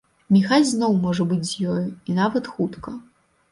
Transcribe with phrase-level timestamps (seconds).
[0.35, 2.99] Міхась зноў можа быць з ёю, і нават хутка.